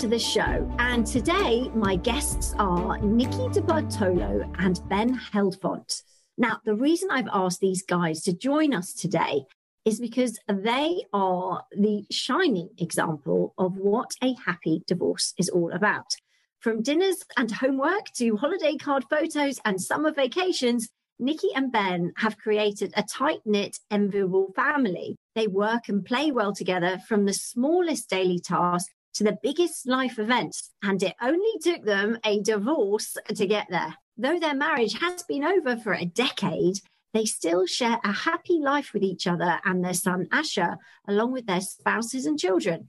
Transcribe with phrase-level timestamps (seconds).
[0.00, 0.74] To the show.
[0.78, 6.04] And today, my guests are Nikki DeBartolo and Ben Heldfond.
[6.38, 9.44] Now, the reason I've asked these guys to join us today
[9.84, 16.16] is because they are the shining example of what a happy divorce is all about.
[16.60, 22.38] From dinners and homework to holiday card photos and summer vacations, Nikki and Ben have
[22.38, 25.16] created a tight knit, enviable family.
[25.34, 30.18] They work and play well together from the smallest daily tasks to the biggest life
[30.18, 30.70] events.
[30.82, 33.94] And it only took them a divorce to get there.
[34.16, 36.80] Though their marriage has been over for a decade,
[37.12, 40.76] they still share a happy life with each other and their son Asher,
[41.08, 42.88] along with their spouses and children.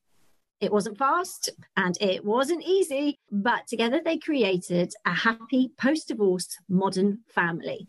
[0.60, 6.56] It wasn't fast and it wasn't easy, but together they created a happy post divorce
[6.70, 7.88] modern family.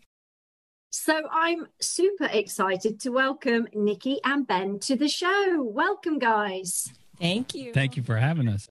[0.89, 5.61] So I'm super excited to welcome Nikki and Ben to the show.
[5.61, 6.91] Welcome, guys.
[7.19, 7.73] Thank you.
[7.73, 8.67] Thank you for having us.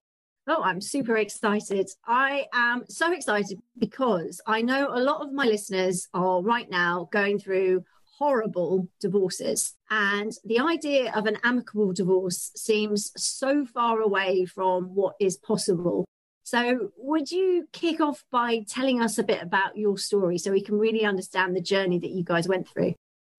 [0.48, 1.88] Oh, I'm super excited.
[2.04, 7.08] I am so excited because I know a lot of my listeners are right now
[7.12, 7.84] going through
[8.18, 9.74] horrible divorces.
[9.90, 16.04] And the idea of an amicable divorce seems so far away from what is possible.
[16.44, 20.62] So, would you kick off by telling us a bit about your story so we
[20.62, 22.94] can really understand the journey that you guys went through?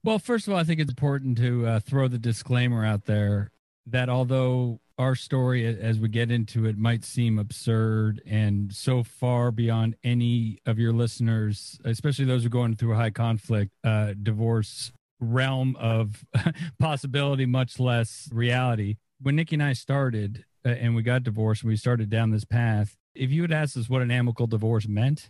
[0.05, 3.51] Well, first of all, I think it's important to uh, throw the disclaimer out there
[3.85, 9.51] that although our story as we get into it might seem absurd and so far
[9.51, 14.13] beyond any of your listeners, especially those who are going through a high conflict uh,
[14.21, 16.23] divorce realm of
[16.79, 18.97] possibility, much less reality.
[19.19, 22.45] When Nikki and I started uh, and we got divorced, and we started down this
[22.45, 22.95] path.
[23.15, 25.29] If you had asked us what an amicable divorce meant,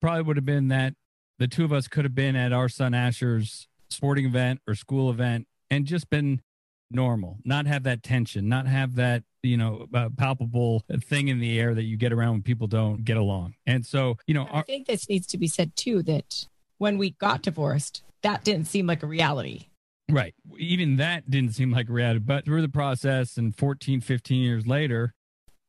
[0.00, 0.94] probably would have been that
[1.38, 5.10] the two of us could have been at our son Asher's sporting event or school
[5.10, 6.40] event and just been
[6.90, 11.58] normal, not have that tension, not have that, you know, uh, palpable thing in the
[11.58, 13.54] air that you get around when people don't get along.
[13.66, 16.46] And so, you know, I think this needs to be said too that
[16.78, 19.68] when we got divorced, that didn't seem like a reality.
[20.10, 20.34] Right.
[20.58, 22.20] Even that didn't seem like a reality.
[22.20, 25.14] But through the process and 14, 15 years later,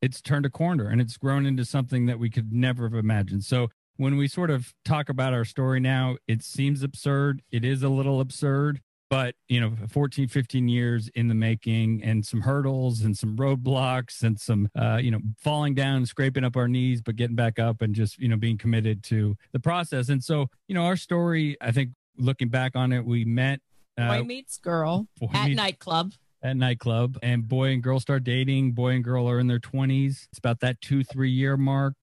[0.02, 3.44] it's turned a corner and it's grown into something that we could never have imagined.
[3.44, 7.42] So when we sort of talk about our story now, it seems absurd.
[7.50, 12.26] It is a little absurd but you know 14 15 years in the making and
[12.26, 16.56] some hurdles and some roadblocks and some uh, you know falling down and scraping up
[16.56, 20.08] our knees but getting back up and just you know being committed to the process.
[20.08, 23.60] And so you know our story i think looking back on it we met
[23.98, 26.12] uh, boy meets girl at meets, nightclub.
[26.42, 28.72] At nightclub and boy and girl start dating.
[28.72, 31.94] Boy and girl are in their 20s it's about that two three year mark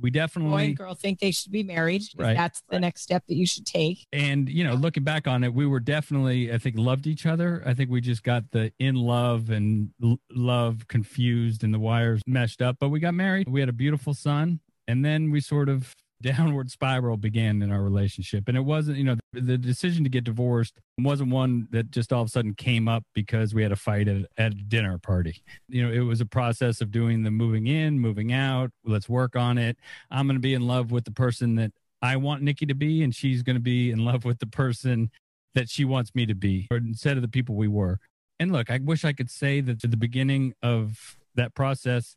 [0.00, 2.02] we definitely boy and girl think they should be married.
[2.16, 2.36] Right.
[2.36, 2.80] That's the right.
[2.80, 4.06] next step that you should take.
[4.12, 7.62] And you know, looking back on it, we were definitely, I think, loved each other.
[7.66, 12.22] I think we just got the in love and l- love confused and the wires
[12.26, 12.76] meshed up.
[12.78, 13.48] But we got married.
[13.48, 17.82] We had a beautiful son, and then we sort of downward spiral began in our
[17.82, 18.48] relationship.
[18.48, 22.22] And it wasn't, you know, the decision to get divorced wasn't one that just all
[22.22, 25.42] of a sudden came up because we had a fight at, at a dinner party.
[25.68, 28.70] You know, it was a process of doing the moving in, moving out.
[28.84, 29.76] Let's work on it.
[30.10, 33.02] I'm going to be in love with the person that I want Nikki to be,
[33.02, 35.10] and she's going to be in love with the person
[35.54, 37.98] that she wants me to be, or instead of the people we were.
[38.38, 42.16] And look, I wish I could say that at the beginning of that process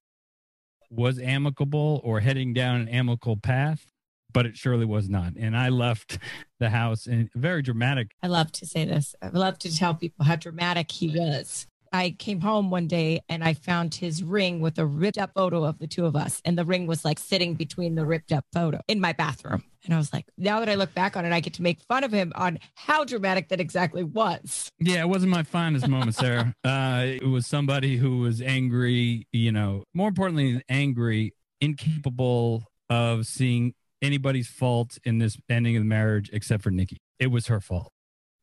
[0.91, 3.91] was amicable or heading down an amicable path
[4.34, 5.34] but it surely was not.
[5.36, 6.19] And I left
[6.59, 8.12] the house and very dramatic.
[8.22, 9.16] I love to say this.
[9.22, 11.68] I love to tell people how dramatic he was.
[11.94, 15.66] I came home one day and I found his ring with a ripped up photo
[15.66, 16.41] of the two of us.
[16.46, 19.64] And the ring was like sitting between the ripped up photo in my bathroom.
[19.84, 21.82] And I was like, now that I look back on it, I get to make
[21.82, 24.72] fun of him on how dramatic that exactly was.
[24.79, 26.55] Yeah, it wasn't my finest moment, Sarah.
[26.64, 33.73] uh, it was somebody who was angry, you know, more importantly, angry, incapable of seeing
[34.02, 36.98] anybody's fault in this ending of the marriage except for Nikki.
[37.20, 37.92] It was her fault.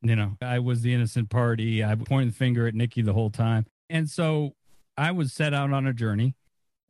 [0.03, 1.83] You know, I was the innocent party.
[1.83, 3.67] I pointed the finger at Nikki the whole time.
[3.91, 4.55] And so
[4.97, 6.37] I was set out on a journey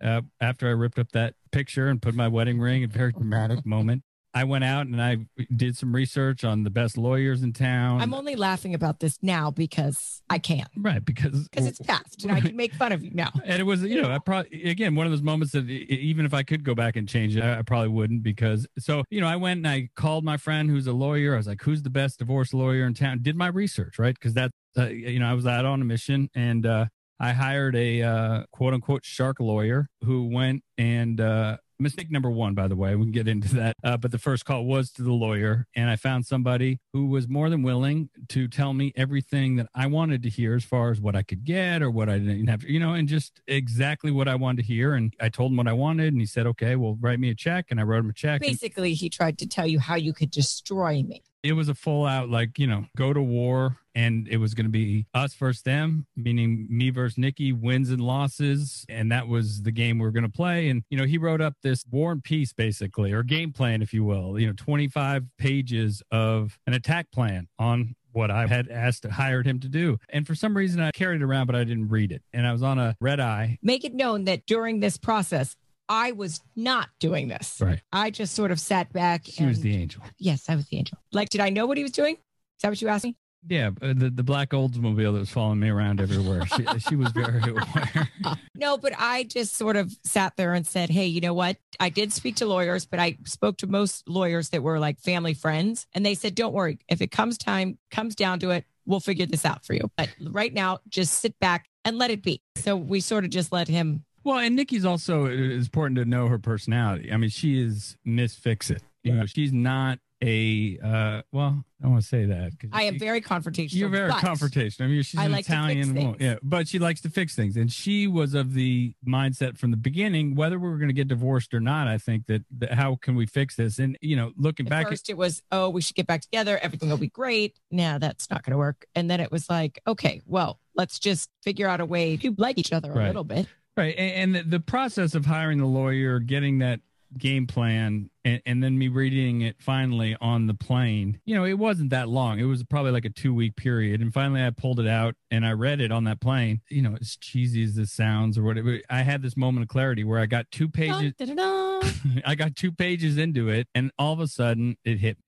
[0.02, 3.12] uh, after I ripped up that picture and put my wedding ring, in a very
[3.12, 4.02] dramatic moment.
[4.34, 8.00] I went out and I did some research on the best lawyers in town.
[8.00, 10.68] I'm only laughing about this now because I can't.
[10.76, 13.32] Right, because because it's past and I can make fun of you now.
[13.44, 16.34] And it was, you know, I probably again one of those moments that even if
[16.34, 19.36] I could go back and change it, I probably wouldn't because so you know I
[19.36, 21.34] went and I called my friend who's a lawyer.
[21.34, 24.14] I was like, "Who's the best divorce lawyer in town?" Did my research, right?
[24.14, 26.86] Because that uh, you know I was out on a mission and uh,
[27.18, 32.54] I hired a uh, quote unquote shark lawyer who went and uh, mistake number one,
[32.54, 33.76] by the way, we can get into that.
[33.82, 37.28] Uh, but the first call was to the lawyer, and I found somebody who was
[37.28, 41.00] more than willing to tell me everything that I wanted to hear as far as
[41.00, 44.10] what I could get or what I didn't have, to, you know, and just exactly
[44.10, 44.94] what I wanted to hear.
[44.94, 47.34] And I told him what I wanted, and he said, "Okay, well, write me a
[47.34, 48.40] check." And I wrote him a check.
[48.40, 52.04] Basically, he tried to tell you how you could destroy me it was a full
[52.04, 55.62] out like you know go to war and it was going to be us versus
[55.62, 60.12] them meaning me versus nikki wins and losses and that was the game we were
[60.12, 63.22] going to play and you know he wrote up this war and peace basically or
[63.22, 68.30] game plan if you will you know 25 pages of an attack plan on what
[68.30, 69.98] I had asked hired him to do.
[70.08, 72.22] And for some reason I carried it around, but I didn't read it.
[72.32, 73.58] And I was on a red eye.
[73.62, 75.56] Make it known that during this process,
[75.88, 77.60] I was not doing this.
[77.60, 77.80] Right.
[77.92, 79.22] I just sort of sat back.
[79.24, 80.02] She and, was the angel.
[80.18, 80.98] Yes, I was the angel.
[81.12, 82.14] Like, did I know what he was doing?
[82.14, 83.16] Is that what you asked me?
[83.46, 86.44] Yeah, uh, the the black Oldsmobile that was following me around everywhere.
[86.46, 88.10] She, she was very aware.
[88.54, 91.56] no, but I just sort of sat there and said, "Hey, you know what?
[91.78, 95.34] I did speak to lawyers, but I spoke to most lawyers that were like family
[95.34, 96.78] friends, and they said, "Don't worry.
[96.88, 99.88] If it comes time, comes down to it, we'll figure this out for you.
[99.96, 103.52] But right now, just sit back and let it be." So we sort of just
[103.52, 107.12] let him well, and Nikki's also it's important to know her personality.
[107.12, 108.82] I mean, she is Miss Fix It.
[109.02, 112.98] You know, she's not a uh well i don't want to say that i am
[112.98, 114.82] very confrontational you're very confrontational.
[114.82, 117.56] I mean she's I an like italian woman yeah but she likes to fix things.
[117.56, 121.06] And she was of the mindset from the beginning whether we were going to get
[121.06, 123.78] divorced or not i think that, that, how can we fix this?
[123.78, 126.58] And you know looking at back first it was oh we should get back together.
[126.58, 127.58] Everything will be great.
[127.70, 128.86] Now that's not going to work.
[128.94, 132.58] And then it was like okay well let's just figure out a way to like
[132.58, 133.04] each other right.
[133.04, 133.46] a little bit
[133.78, 133.94] Right.
[133.96, 136.80] And, and the, process of hiring the lawyer, getting that
[137.16, 141.52] game plan, and, and, then me reading it finally on the plane, you know, it
[141.52, 142.40] wasn't that long.
[142.40, 144.00] It was probably like a two week period.
[144.00, 146.60] And finally I pulled it out and I read it on that plane.
[146.68, 150.02] You know, as cheesy as this sounds or whatever, I had this moment of clarity
[150.02, 151.12] where I got two pages.
[152.26, 155.22] I got two pages into it and all of a sudden it hit me.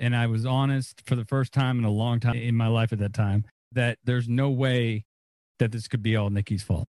[0.00, 2.92] And I was honest for the first time in a long time in my life
[2.92, 5.04] at that time that there's no way
[5.60, 6.88] that this could be all Nikki's fault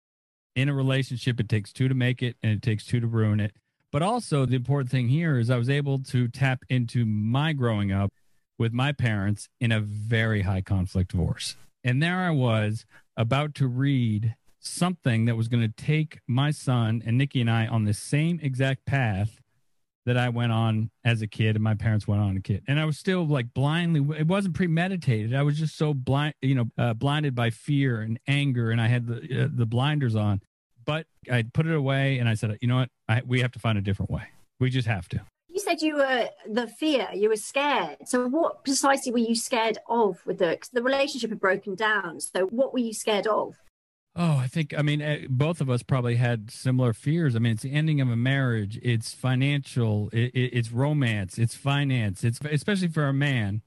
[0.55, 3.39] in a relationship, it takes two to make it and it takes two to ruin
[3.39, 3.53] it.
[3.91, 7.91] But also, the important thing here is I was able to tap into my growing
[7.91, 8.11] up
[8.57, 11.55] with my parents in a very high conflict divorce.
[11.83, 12.85] And there I was
[13.17, 17.65] about to read something that was going to take my son and Nikki and I
[17.67, 19.40] on the same exact path
[20.05, 22.63] that I went on as a kid and my parents went on a kid.
[22.67, 25.35] And I was still like blindly, it wasn't premeditated.
[25.35, 28.71] I was just so blind, you know, uh, blinded by fear and anger.
[28.71, 30.41] And I had the, uh, the blinders on,
[30.85, 32.89] but I put it away and I said, you know what?
[33.07, 34.23] I, we have to find a different way.
[34.59, 35.21] We just have to.
[35.49, 37.97] You said you were the fear, you were scared.
[38.05, 42.21] So, what precisely were you scared of with the, the relationship had broken down?
[42.21, 43.55] So, what were you scared of?
[44.13, 47.33] Oh, I think, I mean, eh, both of us probably had similar fears.
[47.35, 51.55] I mean, it's the ending of a marriage, it's financial, it, it, it's romance, it's
[51.55, 53.61] finance, it's especially for a man,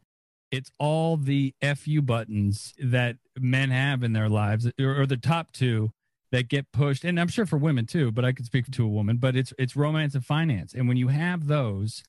[0.51, 5.51] it's all the FU buttons that men have in their lives, or, or the top
[5.53, 5.93] two
[6.31, 7.05] that get pushed.
[7.05, 9.55] And I'm sure for women too, but I could speak to a woman, but it's,
[9.59, 10.75] it's romance and finance.
[10.75, 12.05] And when you have those,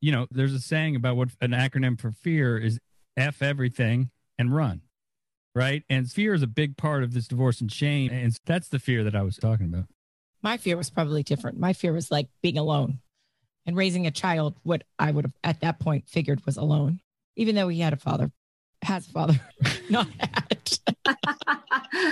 [0.00, 2.78] you know, there's a saying about what an acronym for fear is
[3.18, 4.80] F everything and run
[5.58, 5.82] right?
[5.90, 8.10] And fear is a big part of this divorce and shame.
[8.12, 9.86] And that's the fear that I was talking about.
[10.42, 11.58] My fear was probably different.
[11.58, 13.00] My fear was like being alone
[13.66, 17.00] and raising a child, what I would have at that point figured was alone,
[17.36, 18.30] even though he had a father,
[18.82, 19.40] has a father,
[19.90, 20.78] not had.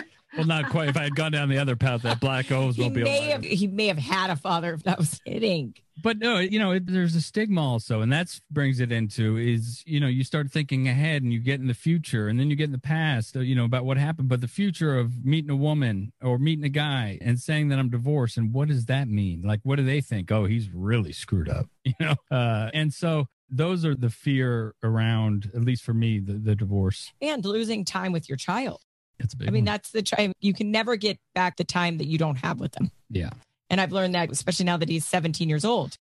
[0.37, 0.89] well, not quite.
[0.89, 3.05] If I had gone down the other path, that black Oldsmobile.
[3.05, 5.75] May have, he may have had a father if that was hitting.
[6.03, 9.83] But no, you know, it, there's a stigma also, and that brings it into is
[9.87, 12.57] you know you start thinking ahead and you get in the future, and then you
[12.57, 14.29] get in the past, uh, you know, about what happened.
[14.29, 17.89] But the future of meeting a woman or meeting a guy and saying that I'm
[17.89, 19.43] divorced, and what does that mean?
[19.43, 20.31] Like, what do they think?
[20.31, 22.17] Oh, he's really screwed up, you know.
[22.31, 27.13] Uh, and so those are the fear around, at least for me, the, the divorce
[27.23, 28.83] and losing time with your child.
[29.19, 29.49] It's a big.
[29.49, 29.67] I mean, one.
[29.67, 32.73] that's the time you can never get back the time that you don't have with
[32.73, 32.91] them.
[33.11, 33.31] Yeah.
[33.71, 35.97] And I've learned that, especially now that he's 17 years old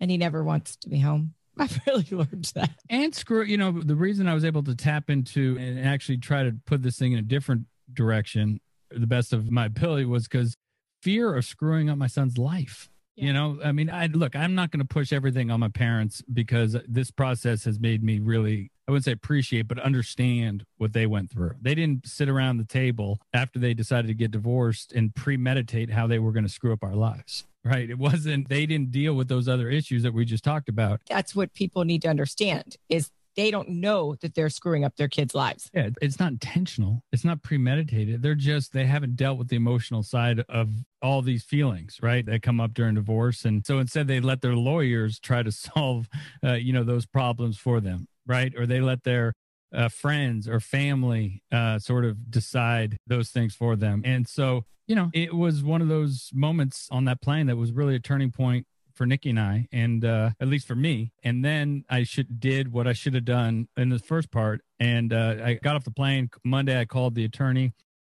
[0.00, 1.34] and he never wants to be home.
[1.58, 2.70] I've really learned that.
[2.88, 6.44] And screw, you know, the reason I was able to tap into and actually try
[6.44, 8.60] to put this thing in a different direction,
[8.90, 10.56] the best of my ability, was because
[11.02, 12.88] fear of screwing up my son's life.
[13.16, 16.22] You know, I mean, I look, I'm not going to push everything on my parents
[16.32, 21.06] because this process has made me really, I wouldn't say appreciate, but understand what they
[21.06, 21.56] went through.
[21.60, 26.06] They didn't sit around the table after they decided to get divorced and premeditate how
[26.06, 27.44] they were going to screw up our lives.
[27.64, 27.90] Right.
[27.90, 31.02] It wasn't, they didn't deal with those other issues that we just talked about.
[31.06, 35.06] That's what people need to understand is they don't know that they're screwing up their
[35.06, 35.70] kids' lives.
[35.72, 37.04] Yeah, it's not intentional.
[37.12, 38.20] It's not premeditated.
[38.20, 40.70] They're just they haven't dealt with the emotional side of
[41.02, 42.26] all these feelings, right?
[42.26, 46.08] That come up during divorce, and so instead they let their lawyers try to solve,
[46.44, 48.52] uh, you know, those problems for them, right?
[48.56, 49.32] Or they let their
[49.74, 54.02] uh, friends or family uh, sort of decide those things for them.
[54.04, 57.72] And so, you know, it was one of those moments on that plane that was
[57.72, 61.12] really a turning point for Nikki and I, and uh, at least for me.
[61.22, 64.62] And then I should did what I should have done in the first part.
[64.80, 66.78] And uh, I got off the plane Monday.
[66.78, 67.74] I called the attorney,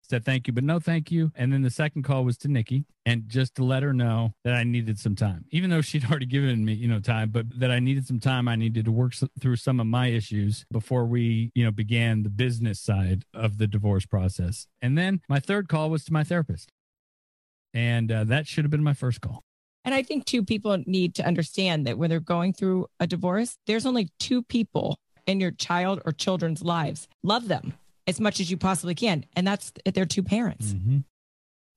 [0.09, 1.31] said thank you, but no thank you.
[1.35, 4.53] And then the second call was to Nikki, and just to let her know that
[4.53, 7.71] I needed some time, even though she'd already given me you know time, but that
[7.71, 8.47] I needed some time.
[8.47, 12.29] I needed to work through some of my issues before we you know began the
[12.29, 14.67] business side of the divorce process.
[14.81, 16.71] And then my third call was to my therapist.
[17.73, 19.43] And uh, that should have been my first call.
[19.85, 23.57] And I think two people need to understand that when they're going through a divorce,
[23.67, 24.97] there's only two people
[25.27, 27.07] in your child or children's lives.
[27.23, 27.73] Love them
[28.09, 29.25] as much as you possibly can.
[29.35, 30.73] And that's their two parents.
[30.73, 30.97] Mm-hmm.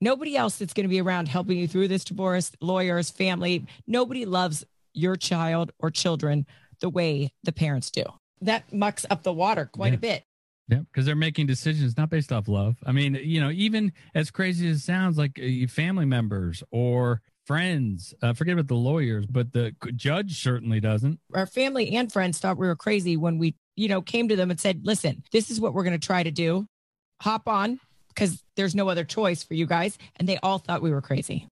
[0.00, 4.24] Nobody else that's going to be around helping you through this divorce, lawyers, family, nobody
[4.24, 6.46] loves your child or children
[6.80, 8.02] the way the parents do.
[8.40, 9.98] That mucks up the water quite yeah.
[9.98, 10.24] a bit.
[10.68, 12.76] Yeah, because they're making decisions not based off love.
[12.86, 17.20] I mean, you know, even as crazy as it sounds, like uh, family members or
[17.46, 18.14] friends.
[18.22, 21.18] Uh, forget about the lawyers, but the judge certainly doesn't.
[21.34, 24.50] Our family and friends thought we were crazy when we, you know, came to them
[24.50, 26.66] and said, listen, this is what we're going to try to do.
[27.22, 29.98] Hop on because there's no other choice for you guys.
[30.16, 31.46] And they all thought we were crazy.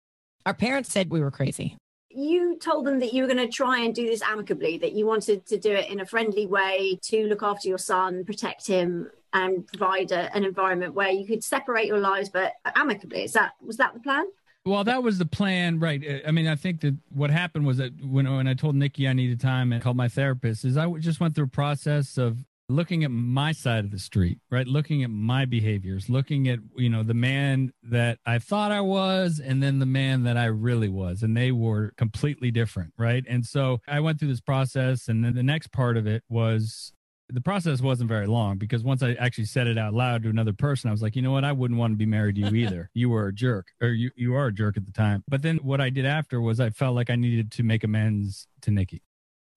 [0.45, 1.77] Our parents said we were crazy.
[2.09, 5.05] You told them that you were going to try and do this amicably, that you
[5.07, 9.11] wanted to do it in a friendly way to look after your son, protect him,
[9.35, 13.25] and provide a, an environment where you could separate your lives, but amicably.
[13.25, 14.25] Is that was that the plan?
[14.67, 16.05] Well, that was the plan, right?
[16.05, 19.07] Uh, I mean, I think that what happened was that when when I told Nikki
[19.07, 22.45] I needed time and called my therapist, is I just went through a process of
[22.69, 24.67] looking at my side of the street, right?
[24.67, 29.39] Looking at my behaviors, looking at you know the man that I thought I was,
[29.39, 33.25] and then the man that I really was, and they were completely different, right?
[33.29, 36.93] And so I went through this process, and then the next part of it was
[37.29, 40.53] the process wasn't very long because once I actually said it out loud to another
[40.53, 41.45] person, I was like, you know what?
[41.45, 42.91] I wouldn't want to be married to you either.
[42.95, 45.25] you were a jerk, or you, you are a jerk at the time.
[45.29, 48.47] But then what I did after was I felt like I needed to make amends
[48.63, 49.03] to Nikki.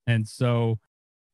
[0.07, 0.79] And so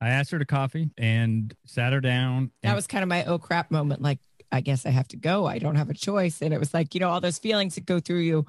[0.02, 2.52] I asked her to coffee and sat her down.
[2.64, 4.02] That was kind of my oh crap moment.
[4.02, 4.20] Like,
[4.52, 5.46] I guess I have to go.
[5.46, 6.42] I don't have a choice.
[6.42, 8.46] And it was like, you know, all those feelings that go through you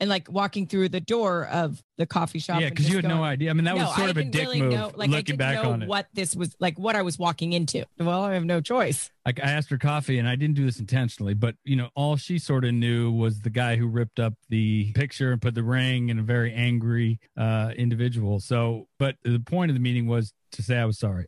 [0.00, 2.60] and like walking through the door of the coffee shop.
[2.60, 3.50] Yeah, because you had going, no idea.
[3.50, 4.72] I mean, that no, was sort I of a dick really move.
[4.72, 7.84] Know, like, looking back on it, what this was like, what I was walking into.
[7.98, 9.10] Well, I have no choice.
[9.26, 12.16] Like I asked her coffee, and I didn't do this intentionally, but you know, all
[12.16, 15.62] she sort of knew was the guy who ripped up the picture and put the
[15.62, 18.40] ring in a very angry uh, individual.
[18.40, 21.26] So, but the point of the meeting was to say I was sorry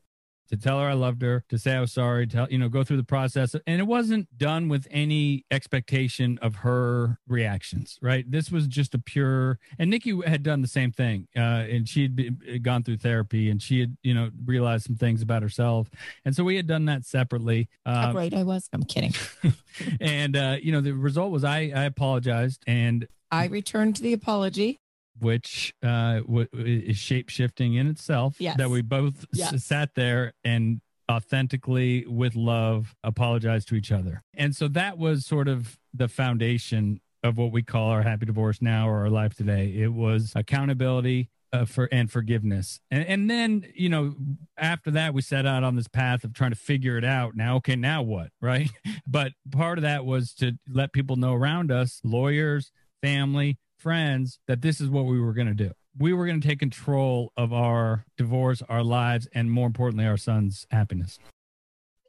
[0.52, 2.84] to tell her I loved her, to say I was sorry, to you know, go
[2.84, 3.56] through the process.
[3.66, 8.30] And it wasn't done with any expectation of her reactions, right?
[8.30, 9.58] This was just a pure.
[9.78, 13.62] And Nikki had done the same thing, uh, and she had gone through therapy, and
[13.62, 15.88] she had you know realized some things about herself,
[16.26, 17.70] and so we had done that separately.
[17.86, 18.68] Uh, How great I was!
[18.74, 19.14] I'm kidding.
[20.00, 23.08] and uh, you know, the result was I I apologized and.
[23.30, 24.81] I returned the apology
[25.18, 28.36] which uh, w- is shape shifting in itself.
[28.38, 28.56] Yes.
[28.56, 29.52] That we both yes.
[29.52, 34.22] s- sat there and authentically, with love, apologized to each other.
[34.34, 38.60] And so that was sort of the foundation of what we call our happy divorce
[38.62, 39.74] now or our life today.
[39.76, 41.28] It was accountability.
[41.54, 44.14] Uh, for and forgiveness, and and then you know
[44.56, 47.36] after that we set out on this path of trying to figure it out.
[47.36, 48.70] Now, okay, now what, right?
[49.06, 54.62] But part of that was to let people know around us, lawyers, family, friends that
[54.62, 55.72] this is what we were going to do.
[55.98, 60.16] We were going to take control of our divorce, our lives, and more importantly, our
[60.16, 61.18] son's happiness.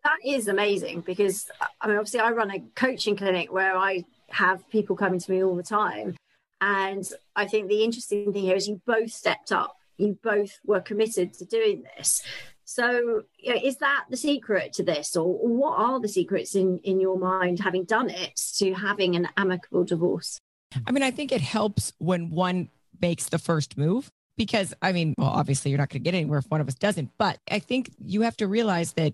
[0.04, 1.50] That is amazing because
[1.82, 5.44] I mean, obviously, I run a coaching clinic where I have people coming to me
[5.44, 6.16] all the time.
[6.62, 10.80] And I think the interesting thing here is you both stepped up, you both were
[10.80, 12.24] committed to doing this.
[12.66, 16.80] So, you know, is that the secret to this, or what are the secrets in,
[16.84, 20.40] in your mind, having done it, to having an amicable divorce?
[20.86, 22.70] I mean, I think it helps when one
[23.02, 26.40] makes the first move because, I mean, well, obviously you're not going to get anywhere
[26.40, 27.12] if one of us doesn't.
[27.18, 29.14] But I think you have to realize that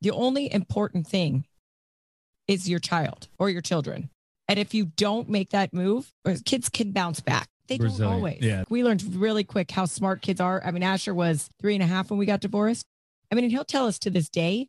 [0.00, 1.46] the only important thing
[2.48, 4.10] is your child or your children.
[4.48, 7.48] And if you don't make that move, uh, kids can bounce back.
[7.68, 7.98] They resilient.
[7.98, 8.38] don't always.
[8.42, 8.64] Yeah.
[8.68, 10.60] We learned really quick how smart kids are.
[10.64, 12.84] I mean, Asher was three and a half when we got divorced.
[13.30, 14.66] I mean, and he'll tell us to this day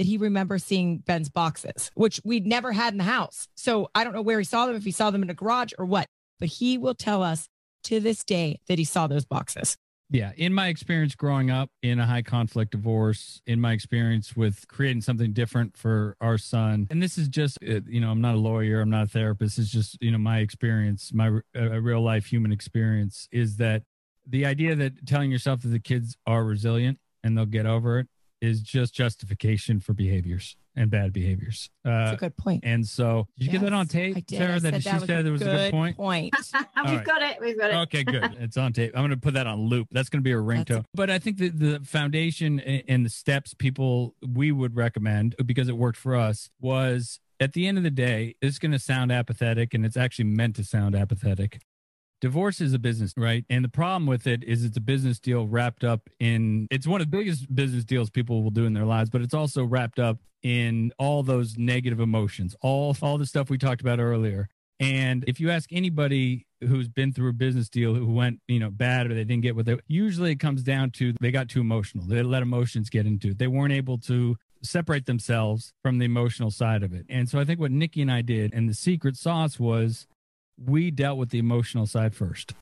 [0.00, 3.48] that he remembers seeing Ben's boxes, which we'd never had in the house.
[3.54, 5.74] So I don't know where he saw them, if he saw them in a garage
[5.78, 6.06] or what,
[6.38, 7.50] but he will tell us
[7.82, 9.76] to this day that he saw those boxes.
[10.08, 10.32] Yeah.
[10.38, 15.02] In my experience growing up in a high conflict divorce, in my experience with creating
[15.02, 18.38] something different for our son, and this is just, uh, you know, I'm not a
[18.38, 19.58] lawyer, I'm not a therapist.
[19.58, 23.82] It's just, you know, my experience, my uh, real life human experience is that
[24.26, 28.08] the idea that telling yourself that the kids are resilient and they'll get over it
[28.40, 31.68] is just justification for behaviors and bad behaviors.
[31.84, 32.64] That's Uh, a good point.
[32.64, 34.38] and so, did you get that on tape, I did.
[34.38, 34.54] Sarah?
[34.54, 35.96] I That said she was said there was a good point.
[35.96, 36.34] point.
[36.54, 37.04] We've right.
[37.04, 37.36] got it.
[37.40, 37.76] We've got it.
[37.76, 38.36] Okay, good.
[38.40, 38.92] It's on tape.
[38.94, 39.88] I'm going to put that on loop.
[39.90, 40.66] That's going to be a ringtone.
[40.66, 45.68] That's- But I think that the foundation and the steps people we would recommend because
[45.68, 49.10] it worked for us was at the end of the day, it's going to sound
[49.10, 51.60] apathetic and it's actually meant to sound apathetic.
[52.20, 53.44] Divorce is a business, right?
[53.48, 57.00] And the problem with it is it's a business deal wrapped up in it's one
[57.00, 59.98] of the biggest business deals people will do in their lives, but it's also wrapped
[59.98, 64.48] up in all those negative emotions, all all the stuff we talked about earlier.
[64.78, 68.70] And if you ask anybody who's been through a business deal who went, you know,
[68.70, 71.60] bad or they didn't get what they usually it comes down to they got too
[71.60, 72.04] emotional.
[72.04, 73.38] They let emotions get into it.
[73.38, 77.06] They weren't able to separate themselves from the emotional side of it.
[77.08, 80.06] And so I think what Nikki and I did and the secret sauce was
[80.64, 82.52] we dealt with the emotional side first.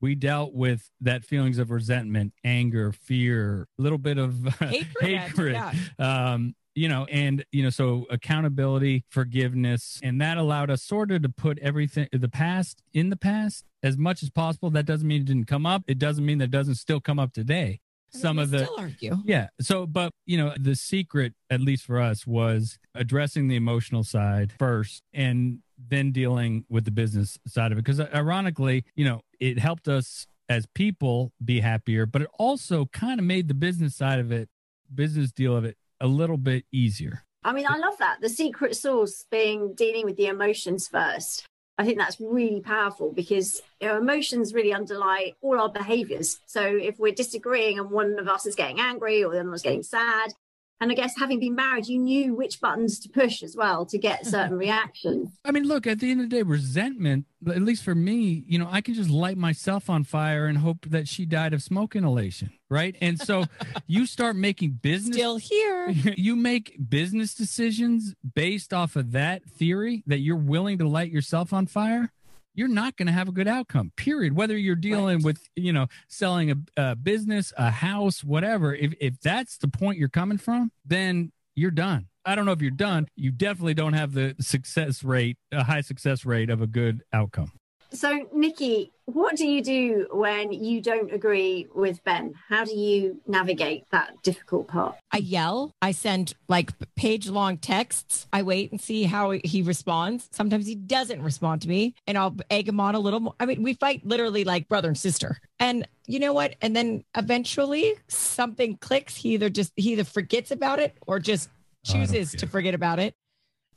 [0.00, 4.86] We dealt with that feelings of resentment, anger, fear, a little bit of Hatred.
[5.00, 5.54] hatred
[5.98, 6.32] Yeah.
[6.32, 11.22] um you know and you know so accountability forgiveness and that allowed us sort of
[11.22, 15.22] to put everything the past in the past as much as possible that doesn't mean
[15.22, 17.80] it didn't come up it doesn't mean that it doesn't still come up today
[18.10, 19.16] some of the still argue.
[19.24, 24.04] yeah so but you know the secret at least for us was addressing the emotional
[24.04, 29.04] side first and then dealing with the business side of it because uh, ironically you
[29.04, 33.54] know it helped us as people be happier but it also kind of made the
[33.54, 34.48] business side of it
[34.94, 38.18] business deal of it a little bit easier I mean, I love that.
[38.20, 41.46] The secret sauce being dealing with the emotions first.
[41.78, 46.40] I think that's really powerful because you know, emotions really underlie all our behaviors.
[46.46, 49.62] So if we're disagreeing and one of us is getting angry or the other one's
[49.62, 50.34] getting sad,
[50.80, 53.98] and I guess having been married, you knew which buttons to push as well to
[53.98, 55.30] get certain reactions.
[55.44, 58.58] I mean, look, at the end of the day, resentment, at least for me, you
[58.58, 61.96] know, I can just light myself on fire and hope that she died of smoke
[61.96, 62.96] inhalation, right?
[63.00, 63.44] And so
[63.86, 65.88] you start making business Still here.
[66.16, 71.52] you make business decisions based off of that theory that you're willing to light yourself
[71.52, 72.12] on fire
[72.58, 74.34] you're not going to have a good outcome period.
[74.34, 75.24] Whether you're dealing Right.
[75.24, 79.96] with you know selling a, a business a house whatever if, if that's the point
[79.98, 82.06] you're coming from then you're done.
[82.24, 83.06] I don't know if you're done.
[83.16, 87.52] You definitely don't have the success rate a high success rate of a good outcome
[87.90, 92.34] So, Nikki, what do you do when you don't agree with Ben?
[92.48, 94.96] How do you navigate that difficult part?
[95.10, 95.72] I yell.
[95.80, 98.26] I send like page long texts.
[98.32, 100.28] I wait and see how he responds.
[100.32, 103.34] Sometimes he doesn't respond to me and I'll egg him on a little more.
[103.40, 105.38] I mean, we fight literally like brother and sister.
[105.58, 106.56] And you know what?
[106.60, 109.16] And then eventually something clicks.
[109.16, 111.48] He either just, he either forgets about it or just
[111.88, 112.50] Oh, chooses to forget.
[112.50, 113.14] forget about it.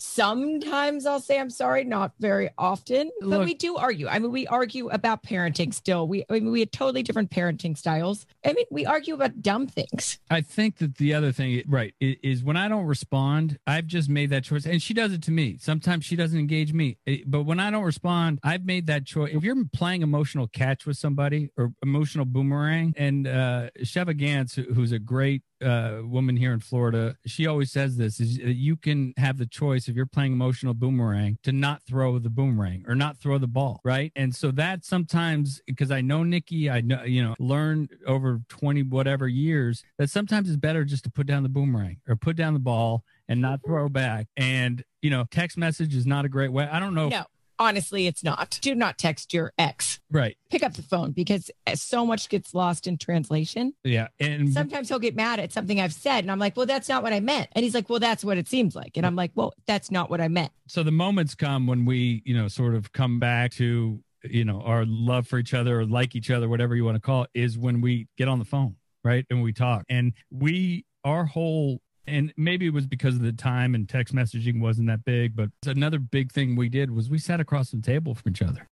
[0.02, 4.08] Sometimes I'll say I'm sorry, not very often, but Look- we do argue.
[4.08, 6.08] I mean, we argue about parenting still.
[6.08, 8.26] We, I mean, we had totally different parenting styles.
[8.44, 10.18] I mean, we argue about dumb things.
[10.30, 14.32] I think that the other thing, right, is when I don't respond, I've just made
[14.32, 14.66] that choice.
[14.66, 15.58] And she does it to me.
[15.60, 16.98] Sometimes she doesn't engage me.
[17.28, 19.36] But when I don't respond, I've made that choice.
[19.36, 24.92] If you're playing emotional catch with somebody or emotional boomerang, and uh, Sheva Gantz, who's
[24.92, 29.14] a great uh, woman here in Florida, she always says this: is that you can
[29.18, 33.18] have the choice if you're playing emotional boomerang to not throw the boomerang or not
[33.18, 34.12] throw the ball, right?
[34.16, 38.84] And so that sometimes, because I know Nikki, I know you know, learned over twenty
[38.84, 42.54] whatever years that sometimes it's better just to put down the boomerang or put down
[42.54, 44.28] the ball and not throw back.
[44.38, 46.68] And you know, text message is not a great way.
[46.72, 47.08] I don't know.
[47.08, 47.26] if- No,
[47.62, 48.60] honestly, it's not.
[48.62, 50.00] Do not text your ex.
[50.12, 50.36] right?
[50.50, 53.74] Pick up the phone because so much gets lost in translation.
[53.84, 56.90] Yeah, and Sometimes he'll get mad at something I've said, and I'm like, well, that's
[56.90, 57.50] not what I meant.
[57.54, 58.98] And he's like, well, that's what it seems like.
[58.98, 60.52] And I'm like, well, that's not what I meant.
[60.68, 64.62] so the moments come when we you know sort of come back to you know
[64.62, 67.30] our love for each other or like each other whatever you want to call it
[67.34, 71.82] is when we get on the phone right and we talk and we our whole
[72.08, 75.50] and maybe it was because of the time and text messaging wasn't that big but
[75.66, 78.68] another big thing we did was we sat across the table from each other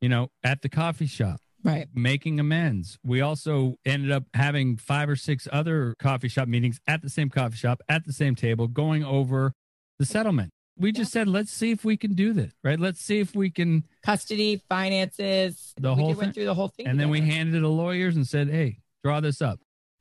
[0.00, 1.88] you know at the coffee shop Right.
[1.94, 2.96] making amends.
[3.02, 7.28] We also ended up having five or six other coffee shop meetings at the same
[7.28, 9.50] coffee shop, at the same table, going over
[9.98, 10.50] the settlement.
[10.78, 12.78] We just said, let's see if we can do this, right?
[12.78, 15.72] Let's see if we can Custody, finances.
[15.80, 16.32] The we whole went thing.
[16.34, 16.86] through the whole thing.
[16.86, 19.58] and then we handed it to lawyers and said, hey, draw this up.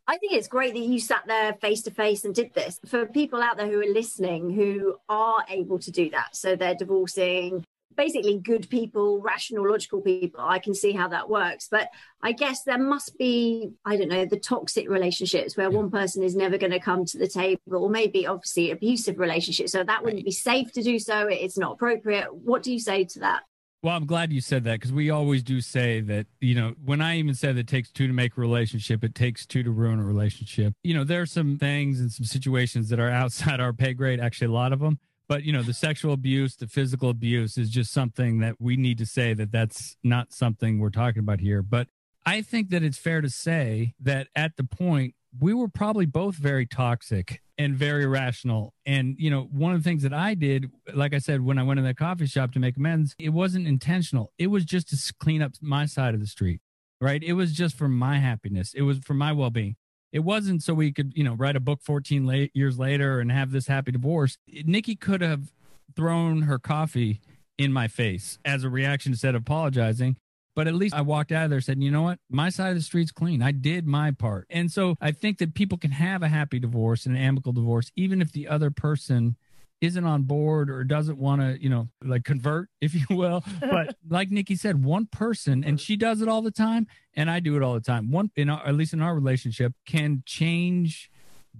[0.07, 2.79] I think it's great that you sat there face to face and did this.
[2.85, 6.75] For people out there who are listening who are able to do that, so they're
[6.75, 7.63] divorcing
[7.95, 11.67] basically good people, rational, logical people, I can see how that works.
[11.69, 11.89] But
[12.21, 16.35] I guess there must be, I don't know, the toxic relationships where one person is
[16.35, 19.71] never going to come to the table, or maybe obviously abusive relationships.
[19.71, 21.27] So that wouldn't be safe to do so.
[21.27, 22.33] It's not appropriate.
[22.33, 23.43] What do you say to that?
[23.85, 27.01] Well, I'm glad you said that because we always do say that, you know, when
[27.01, 29.99] I even said it takes two to make a relationship, it takes two to ruin
[29.99, 30.73] a relationship.
[30.83, 34.19] You know, there are some things and some situations that are outside our pay grade,
[34.19, 34.97] actually, a lot of them.
[35.27, 38.97] But, you know, the sexual abuse, the physical abuse is just something that we need
[38.97, 41.61] to say that that's not something we're talking about here.
[41.61, 41.87] But
[42.25, 46.35] I think that it's fair to say that at the point, we were probably both
[46.35, 48.73] very toxic and very rational.
[48.85, 51.63] And, you know, one of the things that I did, like I said, when I
[51.63, 54.31] went in that coffee shop to make amends, it wasn't intentional.
[54.37, 56.61] It was just to clean up my side of the street,
[56.99, 57.23] right?
[57.23, 58.73] It was just for my happiness.
[58.73, 59.75] It was for my well being.
[60.11, 63.31] It wasn't so we could, you know, write a book 14 late years later and
[63.31, 64.37] have this happy divorce.
[64.47, 65.51] Nikki could have
[65.95, 67.19] thrown her coffee
[67.57, 70.17] in my face as a reaction instead of apologizing.
[70.55, 72.19] But at least I walked out of there and said, you know what?
[72.29, 73.41] My side of the street's clean.
[73.41, 74.47] I did my part.
[74.49, 77.91] And so I think that people can have a happy divorce and an amicable divorce,
[77.95, 79.35] even if the other person
[79.81, 83.43] isn't on board or doesn't want to, you know, like convert, if you will.
[83.59, 87.39] But like Nikki said, one person, and she does it all the time, and I
[87.39, 88.11] do it all the time.
[88.11, 91.11] One, in our, at least in our relationship, can change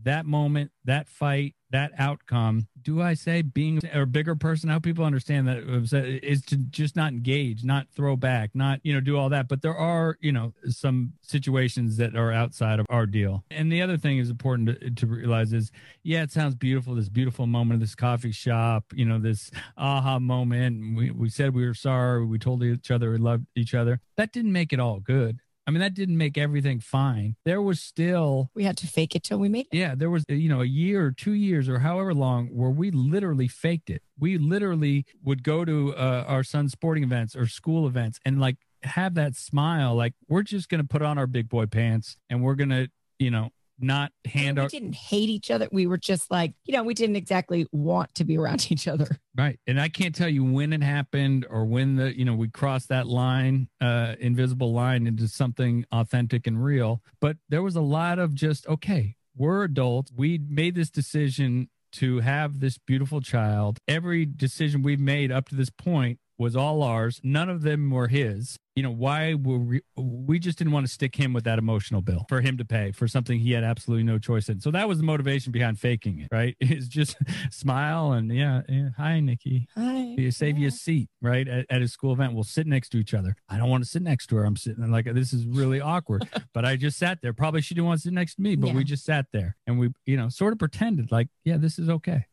[0.04, 2.68] that moment, that fight, that outcome.
[2.82, 4.70] Do I say being a bigger person?
[4.70, 8.80] How people understand that uh, uh, is to just not engage, not throw back, not,
[8.84, 9.50] you know, do all that.
[9.50, 13.44] But there are, you know, some situations that are outside of our deal.
[13.52, 15.72] And the other thing is important to, to realize is,
[16.04, 20.20] yeah, it sounds beautiful, this beautiful moment of this coffee shop, you know, this aha
[20.20, 20.96] moment.
[20.96, 22.26] We, we said we were sorry.
[22.26, 24.00] We told each other we loved each other.
[24.16, 25.40] That didn't make it all good.
[25.68, 27.36] I mean, that didn't make everything fine.
[27.44, 29.76] There was still We had to fake it till we made it.
[29.78, 32.92] yeah, there was, you know, a year or two years or however long where we
[32.92, 34.04] literally faked it.
[34.20, 38.58] We literally would go to uh, our son's sporting events or school events and like
[38.84, 39.96] have that smile.
[39.96, 42.88] Like, we're just going to put on our big boy pants and we're going to,
[43.18, 43.50] you know,
[43.80, 45.68] not hand we didn't hate each other.
[45.72, 49.08] We were just like, you know, we didn't exactly want to be around each other.
[49.36, 49.60] Right.
[49.68, 52.90] And I can't tell you when it happened or when the, you know, we crossed
[52.90, 57.02] that line, uh, invisible line into something authentic and real.
[57.20, 60.12] But there was a lot of just, okay, we're adults.
[60.16, 63.80] We made this decision to have this beautiful child.
[63.88, 67.20] Every decision we've made up to this point was all ours.
[67.24, 68.58] None of them were his.
[68.76, 72.02] You know, why were we, we just didn't want to stick him with that emotional
[72.02, 74.60] bill for him to pay for something he had absolutely no choice in.
[74.60, 76.58] So that was the motivation behind faking it, right?
[76.60, 77.16] Is just
[77.52, 79.70] smile and yeah, yeah hi, Nikki.
[79.78, 80.16] Hi.
[80.18, 81.48] You save you a seat, right?
[81.48, 83.38] At, at a school event, we'll sit next to each other.
[83.48, 84.44] I don't want to sit next to her.
[84.44, 86.28] I'm sitting like this is really awkward.
[86.54, 87.32] but I just sat there.
[87.32, 88.76] Probably she didn't want to sit next to me, but Yeah.
[88.76, 91.88] we just sat there and we, you know, sort of pretended like, yeah, this is
[91.90, 92.26] okay.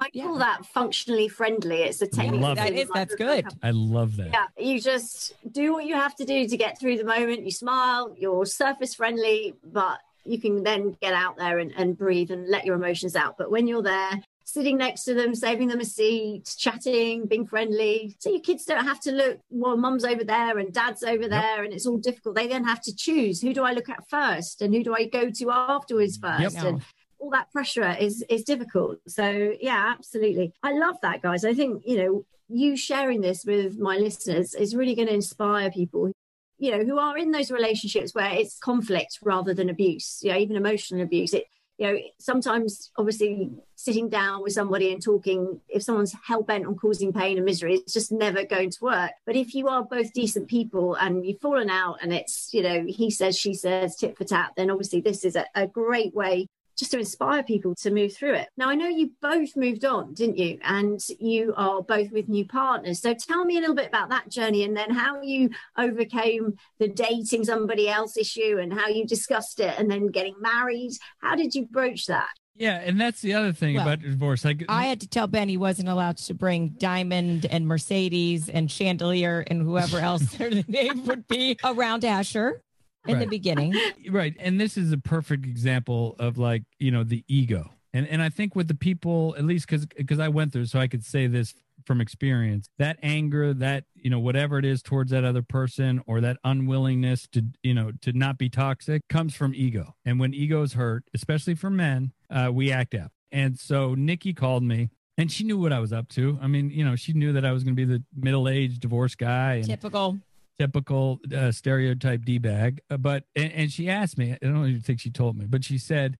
[0.00, 0.24] I Yeah.
[0.24, 1.82] call that functionally friendly.
[1.82, 2.40] It's a technique.
[2.40, 3.46] love That thing, is- like that's good.
[3.62, 4.30] I love that.
[4.32, 7.44] Yeah, you just do what you have to do to get through the moment.
[7.44, 12.30] You smile, you're surface friendly, but you can then get out there and, and breathe
[12.30, 13.36] and let your emotions out.
[13.38, 18.14] But when you're there, sitting next to them, saving them a seat, chatting, being friendly,
[18.18, 21.64] so your kids don't have to look, well, mum's over there and dad's over there,
[21.64, 22.34] and it's all difficult.
[22.34, 25.06] They then have to choose who do I look at first and who do I
[25.06, 26.54] go to afterwards first.
[26.54, 26.64] Yep.
[26.64, 26.82] And
[27.18, 28.98] all that pressure is is difficult.
[29.06, 30.52] So yeah, absolutely.
[30.62, 31.44] I love that, guys.
[31.44, 35.70] I think you know you sharing this with my listeners is really going to inspire
[35.70, 36.12] people
[36.58, 40.38] you know who are in those relationships where it's conflict rather than abuse you know
[40.38, 41.44] even emotional abuse it
[41.78, 47.12] you know sometimes obviously sitting down with somebody and talking if someone's hell-bent on causing
[47.12, 50.48] pain and misery it's just never going to work but if you are both decent
[50.48, 54.24] people and you've fallen out and it's you know he says she says tit for
[54.24, 56.46] tat then obviously this is a, a great way
[56.78, 58.48] just to inspire people to move through it.
[58.56, 60.58] Now, I know you both moved on, didn't you?
[60.62, 63.00] And you are both with new partners.
[63.00, 66.88] So tell me a little bit about that journey and then how you overcame the
[66.88, 70.92] dating somebody else issue and how you discussed it and then getting married.
[71.20, 72.28] How did you broach that?
[72.54, 72.80] Yeah.
[72.84, 74.44] And that's the other thing Well, about divorce.
[74.44, 78.70] Like, I had to tell Ben he wasn't allowed to bring Diamond and Mercedes and
[78.70, 82.62] Chandelier and whoever else their name would be around Asher
[83.08, 83.74] in the beginning.
[84.10, 88.22] right and this is a perfect example of like you know the ego and and
[88.22, 91.04] i think with the people at least because because i went through so i could
[91.04, 95.42] say this from experience that anger that you know whatever it is towards that other
[95.42, 100.18] person or that unwillingness to you know to not be toxic comes from ego and
[100.18, 104.62] when ego is hurt especially for men uh, we act out and so nikki called
[104.62, 106.38] me and she knew what I was up to.
[106.40, 109.18] I mean, you know, she knew that I was going to be the middle-aged divorced
[109.18, 110.16] guy and Typical.
[110.58, 112.80] Typical uh, stereotype d bag.
[112.90, 114.32] Uh, but and, and she asked me.
[114.32, 116.16] I don't even think she told me, but she said,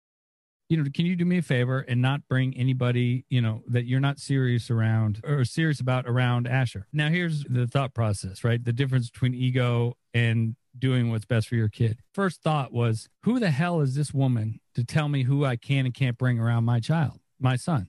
[0.68, 3.87] you know, can you do me a favor and not bring anybody, you know, that
[3.87, 6.87] you're not serious around or serious about around Asher?
[6.92, 8.62] Now, here's the thought process, right?
[8.62, 12.01] The difference between ego and doing what's best for your kid.
[12.12, 15.87] First thought was, who the hell is this woman to tell me who I can
[15.87, 17.88] and can't bring around my child, my son?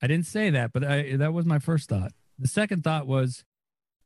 [0.00, 2.12] I didn't say that, but I, that was my first thought.
[2.38, 3.44] The second thought was,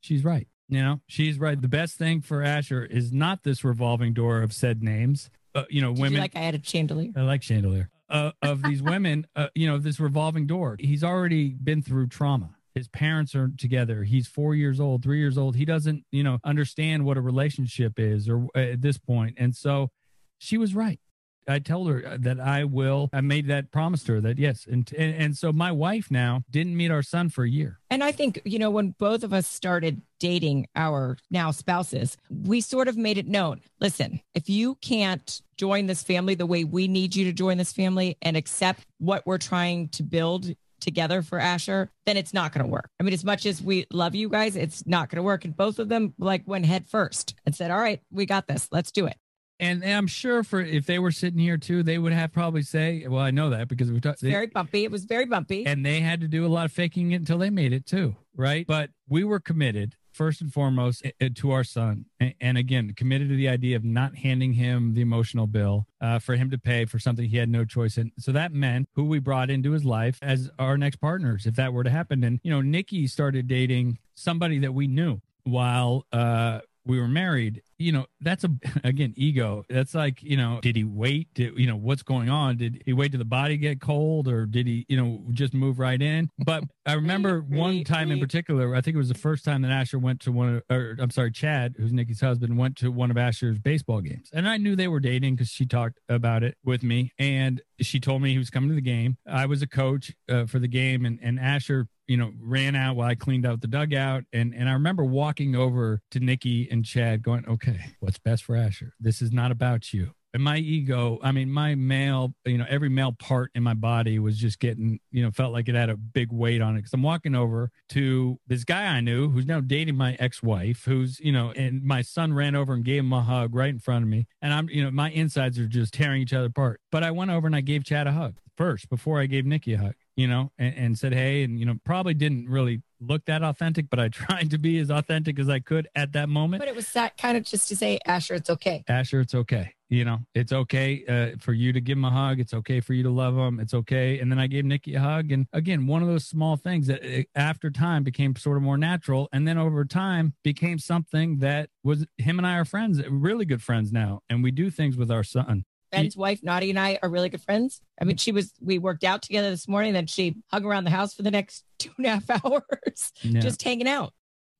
[0.01, 0.49] she's right.
[0.69, 1.61] You know, she's right.
[1.61, 5.31] The best thing for Asher is not this revolving door of said names.
[5.55, 6.13] Uh, you know, Did women.
[6.15, 7.13] you like I had a chandelier.
[7.17, 7.89] I like chandelier.
[8.09, 10.77] Uh, of these women, uh, you know, this revolving door.
[10.79, 12.51] He's already been through trauma.
[12.75, 14.05] His parents are together.
[14.05, 15.57] He's four years old, three years old.
[15.57, 19.37] He doesn't, you know, understand what a relationship is or uh, at this point.
[19.39, 19.91] And so
[20.39, 21.01] she was right.
[21.49, 23.09] I told her uh, that I will.
[23.13, 26.43] I made that promise to her that yes, and and, and so my wife now
[26.51, 27.79] didn't meet our son for a year.
[27.91, 32.61] And I think, you know, when both of us started dating our now spouses, we
[32.61, 36.89] sort of made it known listen, if you can't join this family the way we
[36.89, 41.39] need you to join this family and accept what we're trying to build together for
[41.39, 42.91] Asher, then it's not going to work.
[43.01, 45.45] I mean, as much as we love you guys, it's not going to work.
[45.45, 48.69] And both of them like went head first and said, all right, we got this.
[48.71, 49.17] Let's do it.
[49.59, 53.07] And I'm sure for if they were sitting here too, they would have probably say,
[53.09, 54.85] "Well, I know that because we talked." Very bumpy.
[54.85, 55.65] It was very bumpy.
[55.67, 58.17] and they had to do a lot of faking it until they made it too,
[58.35, 58.67] right?
[58.67, 63.29] But we were committed first and foremost eh, to our son, and, and again, committed
[63.29, 66.85] to the idea of not handing him the emotional bill uh, for him to pay
[66.87, 68.13] for something he had no choice in.
[68.19, 71.73] So that meant who we brought into his life as our next partners, if that
[71.73, 72.25] were to happen.
[72.25, 76.05] And you know, Nikki started dating somebody that we knew while.
[76.13, 78.51] uh we were married you know that's a
[78.85, 79.65] again ego.
[79.69, 82.57] That's like you know did he wait did you know what's going on?
[82.57, 85.79] Did he wait till the body get cold or did he you know just move
[85.79, 86.31] right in?
[86.39, 89.71] But i remember one time in particular i think it was the first time that
[89.71, 93.11] asher went to one of or i'm sorry chad who's nikki's husband went to one
[93.11, 94.31] of asher's baseball games.
[94.33, 97.13] And i knew they were dating because she talked about it with me.
[97.19, 99.19] And she told me he was coming to the game.
[99.27, 102.97] I was a coach uh, for the game and, and asher you know, ran out
[102.97, 104.25] while I cleaned out the dugout.
[104.33, 108.57] And and I remember walking over to Nikki and Chad going, okay, what's best for
[108.57, 108.95] Asher?
[109.01, 110.13] This is not about you.
[110.37, 114.19] And my ego, I mean, my male, you know, every male part in my body
[114.19, 116.83] was just getting, you know, felt like it had a big weight on it.
[116.83, 120.85] Cause I'm walking over to this guy I knew who's now dating my ex wife,
[120.85, 123.79] who's, you know, and my son ran over and gave him a hug right in
[123.79, 124.27] front of me.
[124.43, 126.83] And I'm, you know, my insides are just tearing each other apart.
[126.93, 129.75] But I went over and I gave Chad a hug first before I gave Nikki
[129.75, 133.27] a hug you know, and, and, said, hey, and, you know, probably didn't really look
[133.27, 136.61] that authentic, but I tried to be as authentic as I could at that moment.
[136.61, 138.83] But it was that kind of just to say, Asher, it's okay.
[138.89, 139.75] Asher, it's okay.
[139.89, 142.41] You know, it's okay uh, for you to give him a hug.
[142.41, 143.61] It's okay for you to love him.
[143.61, 144.19] It's okay.
[144.19, 145.31] And then I gave Nikki a hug.
[145.31, 148.79] And again, one of those small things that uh, after time became sort of more
[148.79, 149.29] natural.
[149.33, 153.63] And then over time became something that was him and I are friends, really good
[153.63, 154.23] friends now.
[154.29, 155.67] And we do things with our son.
[155.93, 157.81] Ben's wife, Naughty, and I are really good friends.
[158.01, 160.91] I mean, she was, we worked out together this morning, then she hung around the
[160.91, 163.41] house for the next two and a half hours, Yeah.
[163.41, 164.13] just hanging out.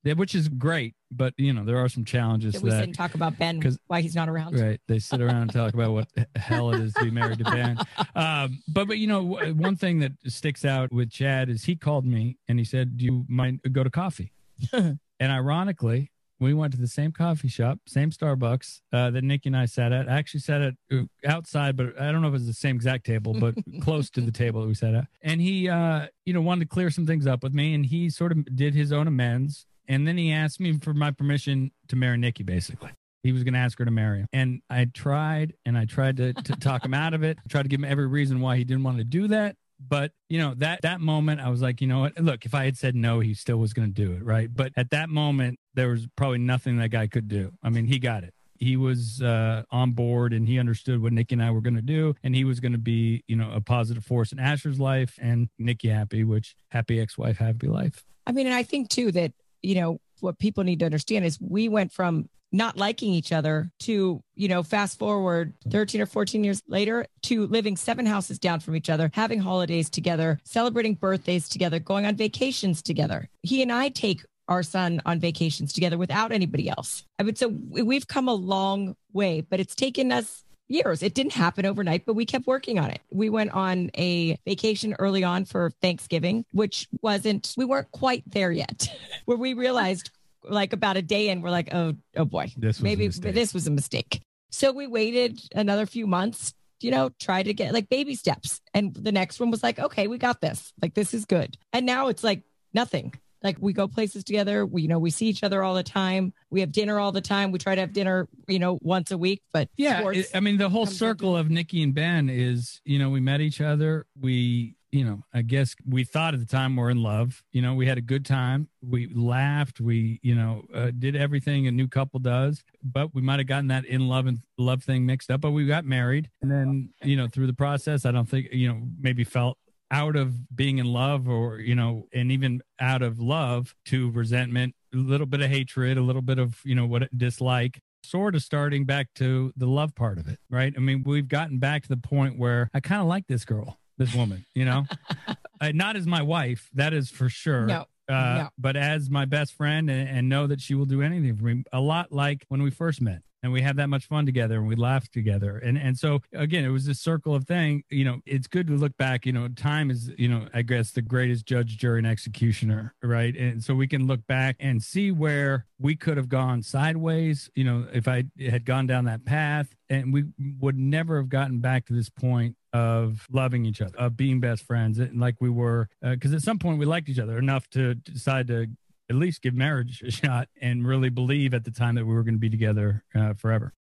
[0.05, 0.95] Yeah, which is great.
[1.11, 2.79] But, you know, there are some challenges That we that.
[2.81, 4.57] didn't talk about Ben because why he's not around.
[4.59, 4.81] Right.
[4.87, 7.77] They sit around and talk about what hell it is to be married to Ben.
[8.15, 9.23] Um, but, but, you know,
[9.55, 13.05] one thing that sticks out with Chad is he called me and he said, Do
[13.05, 14.33] you mind go to coffee?
[14.73, 19.57] and ironically, we went to the same coffee shop, same Starbucks uh, that Nikki and
[19.57, 20.09] I sat at.
[20.09, 22.77] I actually sat at uh, outside, but I don't know if it was the same
[22.77, 25.07] exact table, but close to the table that we sat at.
[25.23, 28.11] And he, uh, you know, wanted to clear some things up with me, and he
[28.11, 29.67] sort of did his own amends.
[29.89, 32.91] And then he asked me for my permission to marry Nikki, basically.
[33.23, 34.29] He was going to ask her to marry him.
[34.33, 37.69] And I tried and I tried to, to talk him out of it, tried to
[37.69, 39.57] give him every reason why he didn't want to do that.
[39.79, 42.19] But, you know, that that moment I was like, you know what?
[42.19, 44.49] Look, if I had said no, he still was going to do it, right?
[44.53, 47.53] But at that moment, there was probably nothing that guy could do.
[47.63, 48.33] I mean, he got it.
[48.59, 51.83] He was uh, on board and he understood what Nikki and I were going to
[51.83, 52.15] do.
[52.23, 55.51] And he was going to be, you know, a positive force in Asher's life and
[55.59, 58.03] Nikki happy, which happy ex wife, happy life.
[58.27, 61.39] I mean, and I think too that, you know, what people need to understand is
[61.41, 66.45] we went from not liking each other to, you know, fast forward 13 or 14
[66.45, 71.49] years later to living seven houses down from each other, having holidays together, celebrating birthdays
[71.49, 73.29] together, going on vacations together.
[73.43, 77.05] He and I take our son on vacations together without anybody else.
[77.19, 81.03] I would say we've come a long way, but it's taken us years.
[81.03, 83.01] It didn't happen overnight, but we kept working on it.
[83.11, 88.53] We went on a vacation early on for Thanksgiving, which wasn't, we weren't quite there
[88.53, 88.89] yet,
[89.25, 90.11] where we realized
[90.49, 93.71] like about a day in, we're like, oh, oh boy, This maybe this was a
[93.71, 94.23] mistake.
[94.51, 98.61] So we waited another few months you know, try to get like baby steps.
[98.75, 100.73] And the next one was like, okay, we got this.
[100.83, 101.57] Like, this is good.
[101.73, 102.43] And now it's like
[102.75, 103.15] nothing.
[103.47, 104.67] Like we go places together.
[104.67, 106.33] We, you know, we see each other all the time.
[106.51, 107.53] We have dinner all the time.
[107.53, 109.41] We try to have dinner, you know, once a week.
[109.53, 113.09] But yeah, it, I mean, the whole circle of Nikki and Ben is, you know,
[113.09, 114.07] we met each other.
[114.21, 117.43] We you know, I guess we thought at the time we're in love.
[117.53, 118.69] You know, we had a good time.
[118.81, 119.79] We laughed.
[119.79, 122.65] We, you know, uh, did everything a new couple does.
[122.83, 125.43] But we might have gotten that in love and love thing mixed up.
[125.43, 128.69] But we got married, and then, you know, through the process, I don't think, you
[128.69, 129.59] know, maybe felt
[129.91, 134.75] out of being in love or you know and even out of love to resentment
[134.93, 138.43] a little bit of hatred a little bit of you know what dislike sort of
[138.43, 141.89] starting back to the love part of it right i mean we've gotten back to
[141.89, 144.85] the point where i kind of like this girl this woman, you know,
[145.61, 147.67] uh, not as my wife, that is for sure.
[147.67, 147.85] No.
[148.09, 148.49] Uh, no.
[148.59, 151.65] But as my best friend, and, and know that she will do anything for me,
[151.73, 154.67] a lot like when we first met and we had that much fun together and
[154.67, 155.59] we laughed together.
[155.59, 158.75] And and so again it was this circle of thing you know it's good to
[158.75, 162.07] look back you know time is you know i guess the greatest judge jury and
[162.07, 163.37] executioner right?
[163.37, 167.65] And so we can look back and see where we could have gone sideways you
[167.65, 169.69] know if i had gone down that path.
[169.89, 170.25] And we
[170.59, 174.65] would never have gotten back to this point of loving each other of being best
[174.65, 177.95] friends like we were because uh, at some point we liked each other enough to
[177.95, 178.67] decide to
[179.09, 182.23] at least give marriage a shot and really believe at the time that we were
[182.23, 183.73] going to be together uh, forever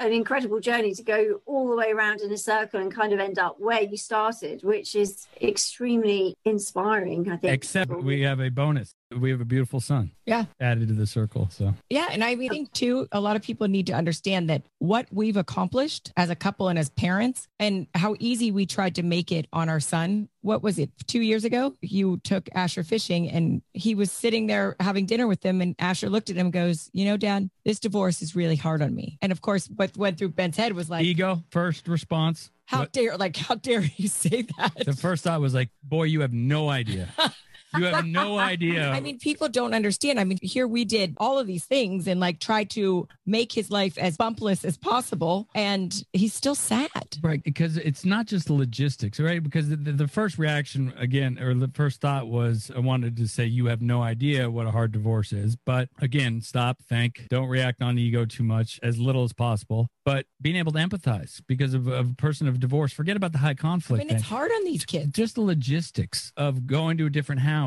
[0.00, 3.18] an incredible journey to go all the way around in a circle and kind of
[3.18, 7.52] end up where you started, which is extremely inspiring, I think.
[7.52, 8.94] Except we have a bonus.
[9.16, 10.12] We have a beautiful son.
[10.26, 10.44] Yeah.
[10.60, 11.48] Added to the circle.
[11.50, 12.08] So, yeah.
[12.10, 16.12] And I think, too, a lot of people need to understand that what we've accomplished
[16.16, 19.70] as a couple and as parents and how easy we tried to make it on
[19.70, 20.28] our son.
[20.42, 20.90] What was it?
[21.06, 25.40] Two years ago, you took Asher fishing and he was sitting there having dinner with
[25.40, 25.62] them.
[25.62, 28.82] And Asher looked at him and goes, You know, Dad, this divorce is really hard
[28.82, 29.16] on me.
[29.22, 32.50] And of course, what went through Ben's head was like, Ego, first response.
[32.66, 32.92] How what?
[32.92, 34.84] dare, like, how dare you say that?
[34.84, 37.08] The first thought was like, Boy, you have no idea.
[37.76, 38.90] You have no idea.
[38.90, 40.18] I mean, people don't understand.
[40.18, 43.70] I mean, here we did all of these things and like try to make his
[43.70, 47.18] life as bumpless as possible, and he's still sad.
[47.22, 47.42] Right.
[47.42, 49.42] Because it's not just the logistics, right?
[49.42, 53.44] Because the, the first reaction, again, or the first thought was, I wanted to say,
[53.44, 55.56] you have no idea what a hard divorce is.
[55.56, 60.24] But again, stop, think, don't react on ego too much, as little as possible but
[60.40, 62.94] being able to empathize because of, of, a person of divorce.
[62.94, 64.02] Forget about the high conflict.
[64.02, 65.10] I mean, it's hard on these kids.
[65.12, 67.57] Just the logistics of going to a different house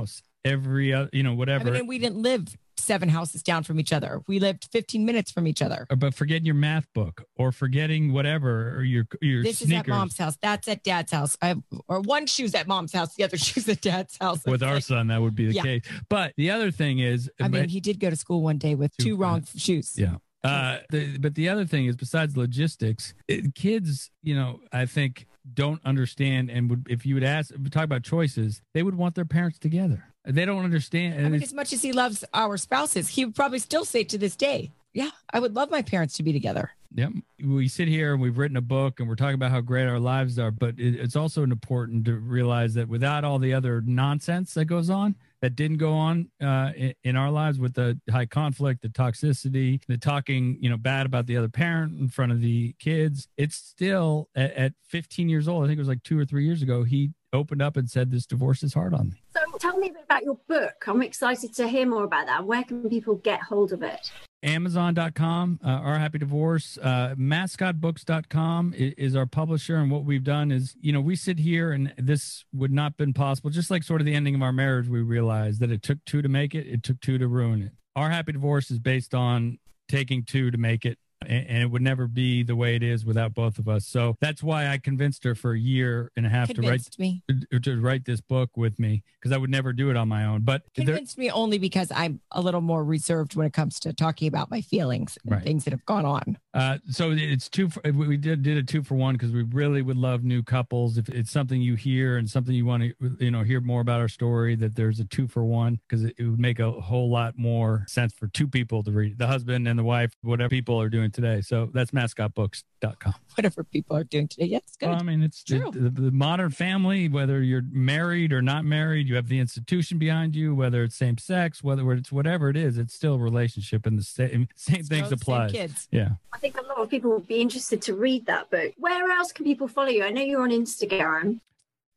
[0.45, 1.69] every, uh, you know, whatever.
[1.69, 4.21] I mean, we didn't live seven houses down from each other.
[4.27, 5.85] We lived 15 minutes from each other.
[5.95, 9.73] But forgetting your math book or forgetting whatever or your your this sneakers.
[9.73, 10.37] is at mom's house.
[10.41, 11.37] That's at dad's house.
[11.41, 13.15] I have, or one shoe's at mom's house.
[13.15, 14.43] The other shoe's at dad's house.
[14.45, 15.61] With our like, son, that would be the yeah.
[15.61, 15.83] case.
[16.09, 18.95] But the other thing is, I mean, he did go to school one day with
[18.97, 19.93] two, two wrong shoes.
[19.97, 20.17] Yeah.
[20.43, 25.27] Uh, the, but the other thing is, besides logistics, it, kids, you know, I think
[25.53, 29.25] don't understand and would if you would ask talk about choices, they would want their
[29.25, 30.05] parents together.
[30.25, 31.25] They don't understand.
[31.25, 34.17] I mean, as much as he loves our spouses, he would probably still say to
[34.17, 37.07] this day, "Yeah, I would love my parents to be together." Yeah,
[37.41, 39.99] We sit here and we've written a book and we're talking about how great our
[39.99, 44.53] lives are, but it, it's also important to realize that without all the other nonsense
[44.55, 48.25] that goes on, that didn't go on uh, in, in, our lives with the high
[48.25, 52.41] conflict, the toxicity, the talking, you know, bad about the other parent in front of
[52.41, 53.27] the kids.
[53.37, 55.63] It's still at, at 15 years old.
[55.63, 56.83] I think it was like two or three years ago.
[56.83, 59.93] He opened up and said, "This divorce is hard on me." So, tell me a
[59.93, 60.83] bit about your book.
[60.87, 62.45] I'm excited to hear more about that.
[62.45, 64.11] Where can people get hold of it?
[64.43, 69.75] Amazon.com, uh, Our Happy Divorce, uh, mascotbooks.com is, is our publisher.
[69.75, 73.13] And what we've done is, you know, we sit here and this would not been
[73.13, 73.49] possible.
[73.49, 76.21] Just like sort of the ending of our marriage, we realized that it took two
[76.21, 77.71] to make it, it took two to ruin it.
[77.95, 82.07] Our Happy Divorce is based on taking two to make it and it would never
[82.07, 83.85] be the way it is without both of us.
[83.85, 87.43] So that's why I convinced her for a year and a half convinced to write
[87.49, 87.59] me.
[87.61, 90.41] to write this book with me because I would never do it on my own.
[90.41, 93.93] But convinced there, me only because I'm a little more reserved when it comes to
[93.93, 95.43] talking about my feelings and right.
[95.43, 96.37] things that have gone on.
[96.53, 97.69] Uh, so it's two.
[97.69, 100.97] For, we did did a two for one because we really would love new couples.
[100.97, 104.01] If it's something you hear and something you want to you know hear more about
[104.01, 107.09] our story, that there's a two for one because it, it would make a whole
[107.09, 110.79] lot more sense for two people to read, the husband and the wife, whatever people
[110.81, 111.39] are doing today.
[111.39, 113.13] So that's mascotbooks.com.
[113.35, 114.47] Whatever people are doing today.
[114.47, 114.89] Yes, good.
[114.89, 119.07] Well, I mean, it's the, the, the, modern family, whether you're married or not married,
[119.07, 122.77] you have the institution behind you, whether it's same sex, whether it's whatever it is,
[122.77, 125.49] it's still a relationship and the same, same things apply.
[125.49, 125.87] kids.
[125.91, 126.09] Yeah.
[126.41, 128.73] I think a lot of people would be interested to read that book.
[128.77, 130.03] Where else can people follow you?
[130.03, 131.39] I know you're on Instagram.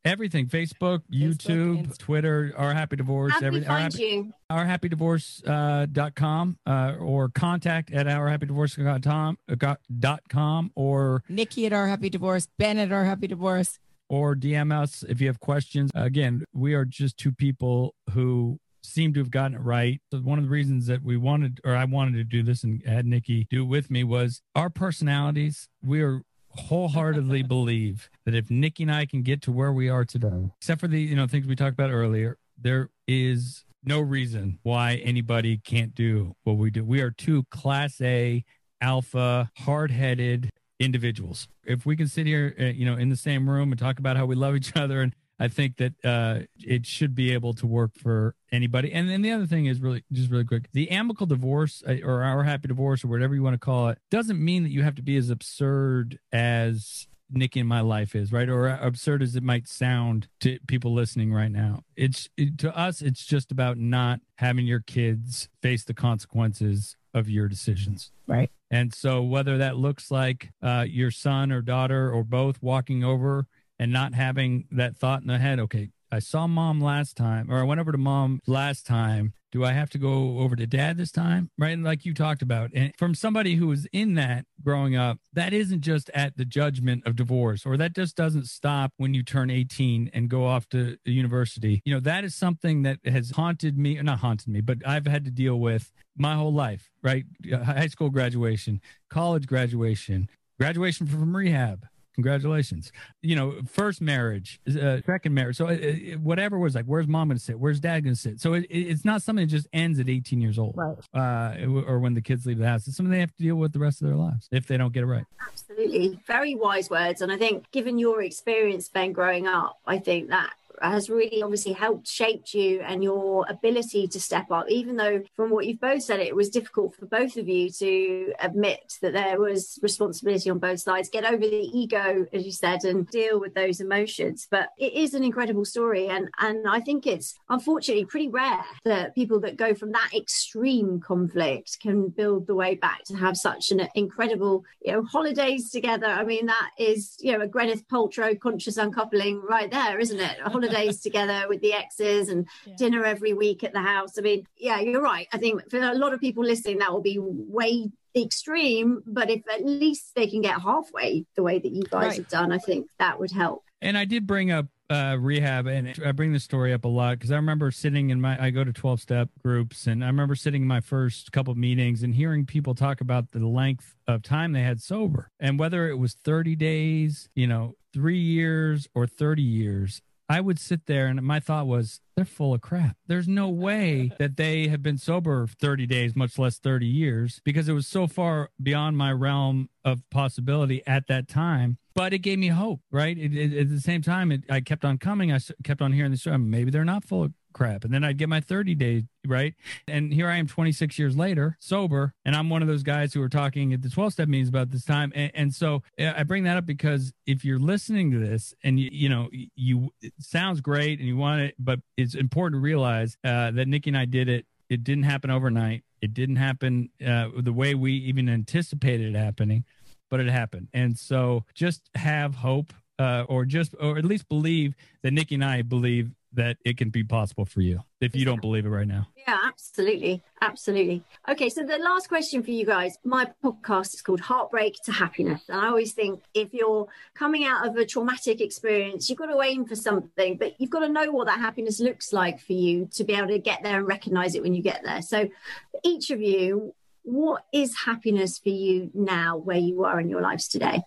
[0.04, 3.70] everything Facebook, Facebook, YouTube, Inst- Twitter, Our Happy Divorce, How do we everything.
[3.70, 4.32] Our Happy, you?
[4.52, 11.64] ourhappydivorce uh, dot com uh, or contact at ourhappydivorce.com uh, got- dot com or Nikki
[11.64, 13.78] at Our Happy Divorce, Ben at Our Happy Divorce.
[14.10, 15.90] or DM us if you have questions.
[15.94, 20.00] Again, we are just two people who seem to have gotten it right.
[20.12, 22.82] So one of the reasons that we wanted, or I wanted to do this and
[22.86, 25.68] had Nikki do it with me was our personalities.
[25.82, 30.04] We are wholeheartedly believe that if Nikki and I can get to where we are
[30.04, 34.58] today, except for the you know things we talked about earlier, there is no reason
[34.62, 36.84] why anybody can't do what we do.
[36.84, 38.44] We are two class A
[38.80, 41.48] alpha hard-headed individuals.
[41.64, 44.16] If we can sit here, uh, you know, in the same room and talk about
[44.16, 45.14] how we love each other, and
[45.44, 48.92] I think that uh, it should be able to work for anybody.
[48.92, 52.22] And then the other thing is really, just really quick, the amicable divorce uh, or
[52.22, 54.94] our happy divorce or whatever you want to call it doesn't mean that you have
[54.94, 58.48] to be as absurd as Nick in my life is, right?
[58.48, 61.82] Or absurd as it might sound to people listening right now.
[61.94, 67.28] It's it, to us, it's just about not having your kids face the consequences of
[67.28, 68.12] your decisions.
[68.26, 68.50] Right.
[68.70, 73.46] And so, whether that looks like uh, your son or daughter or both walking over
[73.78, 77.58] and not having that thought in the head, okay, I saw mom last time, or
[77.58, 79.32] I went over to mom last time.
[79.50, 81.50] Do I have to go over to dad this time?
[81.58, 81.72] Right.
[81.72, 85.52] And like you talked about, and from somebody who was in that growing up, that
[85.52, 89.50] isn't just at the judgment of divorce, or that just doesn't stop when you turn
[89.50, 91.82] 18 and go off to university.
[91.84, 95.24] You know, that is something that has haunted me, not haunted me, but I've had
[95.24, 97.24] to deal with my whole life, right?
[97.52, 100.28] Uh, high school graduation, college graduation,
[100.60, 101.86] graduation from rehab.
[102.14, 102.92] Congratulations.
[103.22, 105.56] You know, first marriage, uh, second marriage.
[105.56, 107.58] So, uh, uh, whatever was like, where's mom to sit?
[107.58, 108.40] Where's dad to sit?
[108.40, 110.96] So, it, it's not something that just ends at 18 years old Right.
[111.12, 112.86] uh, or when the kids leave the house.
[112.86, 114.92] It's something they have to deal with the rest of their lives if they don't
[114.92, 115.24] get it right.
[115.48, 116.20] Absolutely.
[116.26, 117.20] Very wise words.
[117.20, 121.72] And I think, given your experience, Ben, growing up, I think that has really obviously
[121.72, 126.02] helped shaped you and your ability to step up even though from what you've both
[126.02, 130.58] said it was difficult for both of you to admit that there was responsibility on
[130.58, 131.08] both sides.
[131.08, 134.46] Get over the ego as you said and deal with those emotions.
[134.50, 139.14] But it is an incredible story and and i think it's unfortunately pretty rare that
[139.14, 143.70] people that go from that extreme conflict can build the way back to have such
[143.70, 146.06] an incredible you know holidays together.
[146.06, 150.36] I mean that is you know a gwyneth paltrow conscious uncoupling right there isn't it
[150.68, 152.74] holidays together with the exes and Yeah.
[152.76, 154.18] dinner every week at the house.
[154.18, 155.26] I mean, yeah, you're right.
[155.32, 159.02] I think for a lot of people listening, that will be way extreme.
[159.06, 162.16] But if at least they can get halfway the way that you guys Right.
[162.18, 163.64] have done, I think that would help.
[163.80, 167.18] And I did bring up uh, rehab, and I bring this story up a lot
[167.18, 170.34] because I remember sitting in my, I go to 12 step groups, and I remember
[170.34, 174.52] sitting in my first couple meetings and hearing people talk about the length of time
[174.52, 179.42] they had sober and whether it was 30 days, you know, three years or 30
[179.42, 180.02] years.
[180.28, 182.96] I would sit there and my thought was, they're full of crap.
[183.06, 187.68] There's no way that they have been sober 30 days, much less 30 years, because
[187.68, 191.76] it was so far beyond my realm of possibility at that time.
[191.94, 193.16] But it gave me hope, right?
[193.16, 195.30] It, it- at the same time, it, I kept on coming.
[195.32, 196.38] I kept on hearing the story.
[196.38, 197.84] Maybe they're not full of crap.
[197.84, 199.54] And then I'd get my 30 days, right?
[199.88, 202.12] And here I am 26 years later, sober.
[202.26, 204.70] And I'm one of those guys who are talking at the 12 step meetings about
[204.70, 205.10] this time.
[205.14, 208.90] And, and so I bring that up because if you're listening to this and you,
[208.92, 213.50] you know, you, sounds great and you want it, but it's important to realize uh,
[213.52, 214.44] that Nikki and I did it.
[214.68, 215.84] It didn't happen overnight.
[216.02, 219.64] It didn't happen uh, the way we even anticipated it happening,
[220.10, 220.68] but it happened.
[220.74, 225.44] And so just have hope uh, or just, or at least believe that Nikki and
[225.44, 228.86] I believe that it can be possible for you if you don't believe it right
[228.86, 229.08] now.
[229.26, 230.22] Yeah, absolutely.
[230.40, 231.02] Absolutely.
[231.28, 232.98] Okay, so the last question for you guys.
[233.04, 235.42] My podcast is called Heartbreak to Happiness.
[235.48, 239.40] And I always think if you're coming out of a traumatic experience, you've got to
[239.40, 242.88] aim for something, but you've got to know what that happiness looks like for you
[242.92, 245.00] to be able to get there and recognize it when you get there.
[245.00, 245.28] So,
[245.70, 250.20] for each of you, what is happiness for you now where you are in your
[250.20, 250.82] lives today?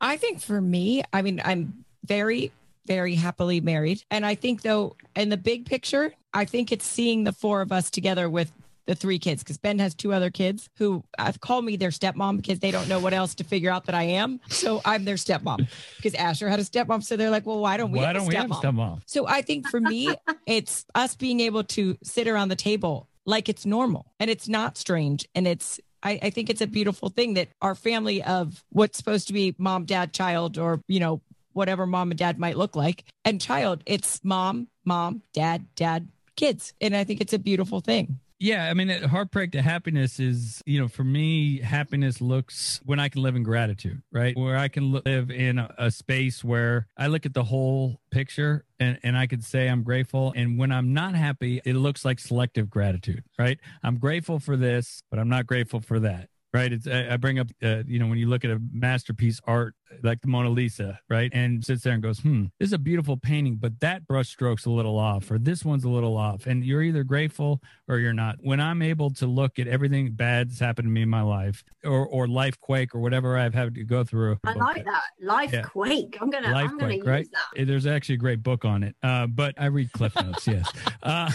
[0.00, 2.52] I think for me, I mean, I'm very,
[2.86, 4.02] very happily married.
[4.10, 7.72] And I think, though, in the big picture, I think it's seeing the four of
[7.72, 8.52] us together with
[8.86, 11.90] the three kids because Ben has two other kids who uh, I've called me their
[11.90, 14.40] stepmom because they don't know what else to figure out that I am.
[14.48, 15.66] So I'm their stepmom
[15.96, 17.02] because Asher had a stepmom.
[17.02, 19.00] So they're like, well, why don't we Why have don't a we have stepmom?
[19.06, 20.14] So I think for me,
[20.46, 24.76] it's us being able to sit around the table like it's normal and it's not
[24.76, 25.26] strange.
[25.34, 29.28] And it's, I, I think it's a beautiful thing that our family of what's supposed
[29.28, 31.22] to be mom, dad, child, or, you know,
[31.54, 36.74] whatever mom and dad might look like, and child, it's mom, mom, dad, dad, kids.
[36.80, 38.20] And I think it's a beautiful thing.
[38.40, 43.08] Yeah, I mean, heartbreak to happiness is, you know, for me, happiness looks when I
[43.08, 44.36] can live in gratitude, right?
[44.36, 48.64] Where I can live in a, a space where I look at the whole picture
[48.80, 50.32] and, and I could say I'm grateful.
[50.36, 53.58] And when I'm not happy, it looks like selective gratitude, right?
[53.82, 56.72] I'm grateful for this, but I'm not grateful for that right?
[56.72, 60.20] It's I, bring up, uh, you know, when you look at a masterpiece art like
[60.20, 63.56] the Mona Lisa, right, and sits there and goes, "Hmm, this is a beautiful painting,
[63.56, 67.04] but that brushstroke's a little off, or this one's a little off," and you're either
[67.04, 68.36] grateful or you're not.
[68.40, 71.64] When I'm able to look at everything bad that's happened to me in my life,
[71.84, 75.52] or or life quake, or whatever I've had to go through, I like that life
[75.52, 75.62] yeah.
[75.62, 76.18] quake.
[76.20, 77.28] I'm gonna life I'm gonna quake, right?
[77.56, 77.66] That.
[77.66, 80.70] There's actually a great book on it, uh, but I read Cliff Notes, yes.
[81.02, 81.30] Uh,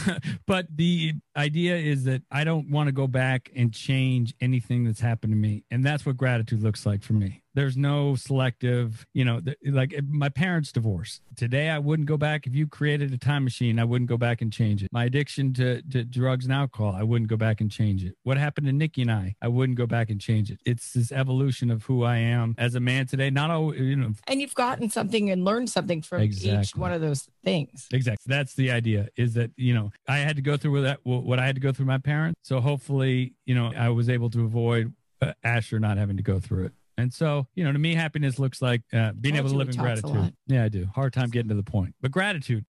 [0.48, 5.00] but the idea is that I don't want to go back and change anything that's
[5.00, 5.64] happened to me.
[5.72, 7.44] And that's what gratitude looks like for me.
[7.56, 11.22] There's no selective, you know, th- like my parents' divorce.
[11.36, 12.46] Today, I wouldn't go back.
[12.46, 14.90] If you created a time machine, I wouldn't go back and change it.
[14.92, 18.16] My addiction to, to drugs and alcohol, I wouldn't go back and change it.
[18.24, 20.60] What happened to Nikki and I, I wouldn't go back and change it.
[20.66, 23.30] It's this evolution of who I am as a man today.
[23.30, 24.12] Not all, you know.
[24.28, 26.62] And you've gotten something and learned something from exactly.
[26.62, 27.88] each one of those things.
[27.92, 28.24] Exactly.
[28.28, 31.46] That's the idea is that, you know, I had to go through that, what I
[31.46, 32.40] had to go through my parents.
[32.44, 36.40] So hopefully, you know, I was able to avoid uh, Asher not having to go
[36.40, 36.74] through it.
[37.00, 39.78] And so, you know, to me, happiness looks like uh, being able to live in
[39.78, 40.34] gratitude.
[40.48, 40.86] Yeah, I do.
[40.94, 42.66] Hard time getting to the point, but gratitude.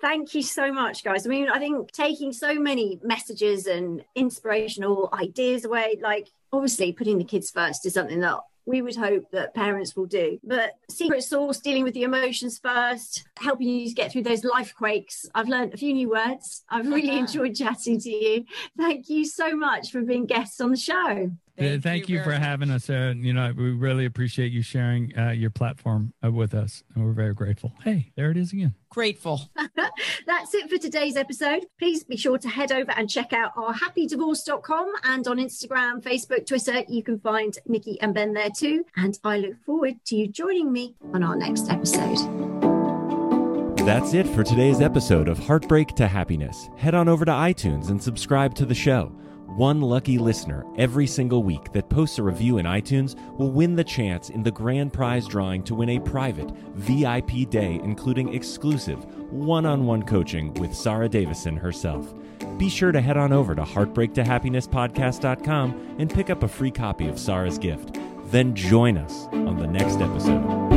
[0.00, 1.26] Thank you so much, guys.
[1.26, 7.18] I mean, I think taking so many messages and inspirational ideas away, like obviously putting
[7.18, 10.38] the kids first is something that we would hope that parents will do.
[10.44, 15.26] But secret sauce, dealing with the emotions first, helping you get through those life quakes.
[15.34, 16.64] I've learned a few new words.
[16.68, 18.44] I've really enjoyed chatting to you.
[18.76, 21.32] Thank you so much for being guests on the show.
[21.58, 22.40] Thank, Thank you, you for much.
[22.40, 22.88] having us.
[22.88, 27.04] Uh, you know, we really appreciate you sharing uh, your platform uh, with us, and
[27.04, 27.72] we're very grateful.
[27.82, 28.74] Hey, there it is again.
[28.90, 29.50] Grateful.
[30.26, 31.66] That's it for today's episode.
[31.78, 36.46] Please be sure to head over and check out our happydivorce.com and on Instagram, Facebook,
[36.46, 36.84] Twitter.
[36.88, 38.84] You can find Nikki and Ben there too.
[38.96, 42.18] And I look forward to you joining me on our next episode.
[43.78, 46.68] That's it for today's episode of Heartbreak to Happiness.
[46.76, 49.12] Head on over to iTunes and subscribe to the show.
[49.58, 53.82] One lucky listener every single week that posts a review in iTunes will win the
[53.82, 59.66] chance in the grand prize drawing to win a private VIP day, including exclusive one
[59.66, 62.14] on one coaching with Sarah Davison herself.
[62.56, 67.18] Be sure to head on over to heartbreaktohappinesspodcast.com and pick up a free copy of
[67.18, 67.98] Sarah's gift.
[68.26, 70.67] Then join us on the next episode.